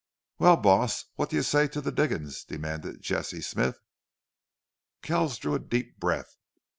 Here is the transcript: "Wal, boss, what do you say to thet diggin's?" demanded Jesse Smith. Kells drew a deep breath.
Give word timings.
"Wal, 0.39 0.57
boss, 0.57 1.05
what 1.15 1.29
do 1.29 1.35
you 1.35 1.43
say 1.43 1.67
to 1.67 1.79
thet 1.79 1.93
diggin's?" 1.93 2.43
demanded 2.43 3.03
Jesse 3.03 3.39
Smith. 3.41 3.79
Kells 5.03 5.37
drew 5.37 5.53
a 5.53 5.59
deep 5.59 5.99
breath. 5.99 6.37